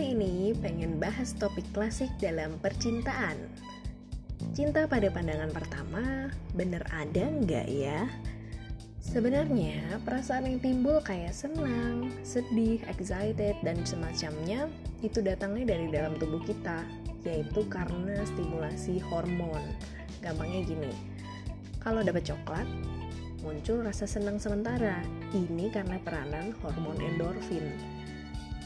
ini 0.00 0.56
pengen 0.56 0.96
bahas 0.96 1.36
topik 1.36 1.68
klasik 1.76 2.08
dalam 2.16 2.56
percintaan. 2.64 3.36
Cinta 4.56 4.88
pada 4.88 5.12
pandangan 5.12 5.52
pertama, 5.52 6.32
bener 6.56 6.80
ada 6.88 7.28
nggak 7.28 7.68
ya? 7.68 8.08
Sebenarnya 9.04 10.00
perasaan 10.02 10.48
yang 10.48 10.58
timbul 10.64 11.04
kayak 11.04 11.36
senang, 11.36 12.08
sedih, 12.24 12.80
excited, 12.88 13.56
dan 13.60 13.76
semacamnya 13.84 14.72
itu 15.04 15.20
datangnya 15.20 15.76
dari 15.76 15.92
dalam 15.92 16.16
tubuh 16.16 16.40
kita, 16.48 16.84
yaitu 17.28 17.68
karena 17.68 18.24
stimulasi 18.24 19.00
hormon. 19.04 19.60
Gampangnya 20.24 20.64
gini, 20.64 20.92
kalau 21.80 22.00
dapat 22.00 22.24
coklat, 22.28 22.68
muncul 23.44 23.84
rasa 23.84 24.04
senang 24.08 24.40
sementara. 24.40 25.00
Ini 25.32 25.72
karena 25.72 26.00
peranan 26.00 26.56
hormon 26.64 26.96
endorfin. 27.00 27.99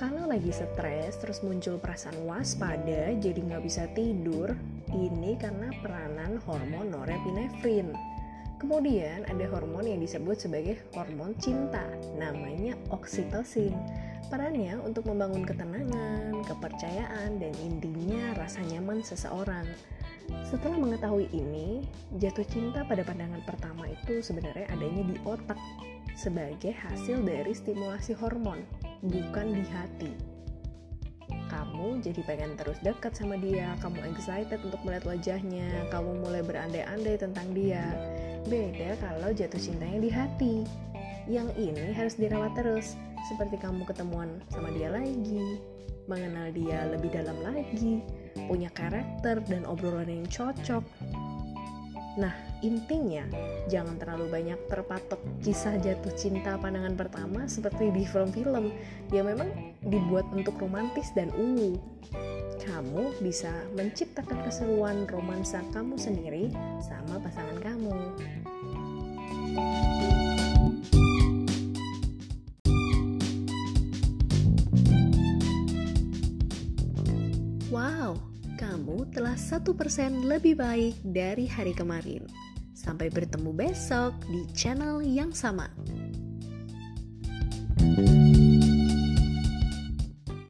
Kalau 0.00 0.24
lagi 0.24 0.48
stres, 0.48 1.20
terus 1.20 1.44
muncul 1.44 1.76
perasaan 1.76 2.24
waspada, 2.24 3.12
jadi 3.20 3.36
nggak 3.36 3.60
bisa 3.60 3.84
tidur, 3.92 4.48
ini 4.96 5.36
karena 5.36 5.68
peranan 5.84 6.40
hormon 6.48 6.88
norepinefrin. 6.88 7.92
Kemudian 8.56 9.28
ada 9.28 9.44
hormon 9.52 9.84
yang 9.84 10.00
disebut 10.00 10.40
sebagai 10.40 10.80
hormon 10.96 11.36
cinta, 11.36 11.84
namanya 12.16 12.80
oksitosin. 12.88 13.76
Perannya 14.32 14.80
untuk 14.80 15.04
membangun 15.04 15.44
ketenangan, 15.44 16.48
kepercayaan, 16.48 17.36
dan 17.36 17.52
intinya 17.60 18.40
rasa 18.40 18.64
nyaman 18.72 19.04
seseorang. 19.04 19.68
Setelah 20.48 20.80
mengetahui 20.80 21.28
ini, 21.28 21.84
jatuh 22.16 22.48
cinta 22.48 22.88
pada 22.88 23.04
pandangan 23.04 23.44
pertama 23.44 23.84
itu 23.84 24.24
sebenarnya 24.24 24.64
adanya 24.72 25.12
di 25.12 25.20
otak 25.28 25.60
sebagai 26.16 26.72
hasil 26.72 27.20
dari 27.20 27.52
stimulasi 27.52 28.16
hormon, 28.16 28.64
bukan 29.04 29.46
di 29.56 29.64
hati. 29.68 30.12
Kamu 31.50 31.98
jadi 32.02 32.20
pengen 32.26 32.54
terus 32.54 32.78
dekat 32.82 33.14
sama 33.18 33.34
dia, 33.38 33.74
kamu 33.82 34.02
excited 34.14 34.62
untuk 34.62 34.78
melihat 34.86 35.14
wajahnya, 35.14 35.66
kamu 35.90 36.22
mulai 36.22 36.42
berandai-andai 36.46 37.16
tentang 37.18 37.50
dia. 37.50 37.82
Beda 38.46 38.94
kalau 39.02 39.34
jatuh 39.34 39.58
cintanya 39.58 39.98
di 39.98 40.10
hati. 40.10 40.54
Yang 41.26 41.48
ini 41.58 41.94
harus 41.94 42.14
dirawat 42.18 42.54
terus, 42.58 42.98
seperti 43.30 43.58
kamu 43.58 43.86
ketemuan 43.86 44.42
sama 44.50 44.70
dia 44.74 44.90
lagi, 44.90 45.60
mengenal 46.10 46.50
dia 46.50 46.86
lebih 46.90 47.10
dalam 47.14 47.38
lagi, 47.42 48.02
punya 48.50 48.70
karakter 48.74 49.38
dan 49.46 49.62
obrolan 49.66 50.10
yang 50.10 50.26
cocok. 50.26 50.82
Nah, 52.18 52.34
intinya 52.60 53.24
jangan 53.72 53.96
terlalu 53.96 54.28
banyak 54.28 54.60
terpatok 54.68 55.20
kisah 55.40 55.80
jatuh 55.80 56.12
cinta 56.12 56.60
pandangan 56.60 56.92
pertama 56.92 57.48
seperti 57.48 57.88
di 57.88 58.04
film-film 58.04 58.72
yang 59.12 59.28
memang 59.28 59.72
dibuat 59.84 60.28
untuk 60.32 60.60
romantis 60.60 61.08
dan 61.16 61.32
ungu. 61.36 61.80
Kamu 62.60 63.16
bisa 63.24 63.48
menciptakan 63.72 64.44
keseruan 64.44 65.08
romansa 65.08 65.64
kamu 65.72 65.96
sendiri 65.96 66.52
sama 66.84 67.16
pasangan 67.24 67.56
kamu. 67.64 67.96
Wow, 77.70 78.18
kamu 78.58 79.08
telah 79.14 79.38
satu 79.38 79.72
persen 79.72 80.26
lebih 80.28 80.58
baik 80.58 80.98
dari 81.00 81.46
hari 81.46 81.72
kemarin. 81.72 82.49
Sampai 82.80 83.12
bertemu 83.12 83.52
besok 83.52 84.16
di 84.32 84.48
channel 84.56 85.04
yang 85.04 85.36
sama. 85.36 85.68